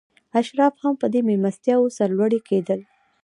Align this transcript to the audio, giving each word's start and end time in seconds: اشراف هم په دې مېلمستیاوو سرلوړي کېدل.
اشراف 0.39 0.73
هم 0.83 0.93
په 1.01 1.07
دې 1.13 1.21
مېلمستیاوو 1.27 1.93
سرلوړي 1.97 2.39
کېدل. 2.49 2.79